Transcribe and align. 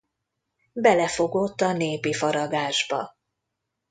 Belefogott 0.73 1.61
a 1.61 1.73
népi 1.73 2.13
faragásba. 2.13 3.15